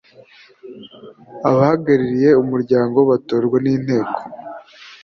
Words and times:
abahagarariye 1.49 2.29
umuryango 2.41 2.97
batorwa 3.09 3.57
n 3.65 3.67
inteko 3.75 4.19